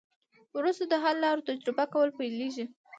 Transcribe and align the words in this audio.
وروسته 0.57 0.83
د 0.87 0.93
حل 1.03 1.15
لارو 1.23 1.45
تجربه 1.49 1.85
کول 1.93 2.09
پیلیږي. 2.17 2.65